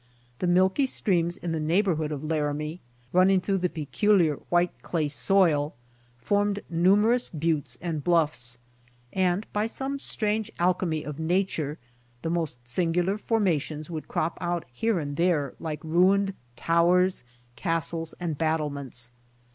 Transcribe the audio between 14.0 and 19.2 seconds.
crop out here and there, like ruined towers, castles and battlements.